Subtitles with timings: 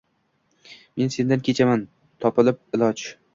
[1.01, 1.85] Men sendan kechaman
[2.27, 2.93] topilib iloj